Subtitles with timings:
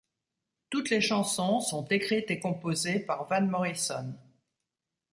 [0.71, 4.15] Toutes les chansons sont écrites et composées par Van Morrison.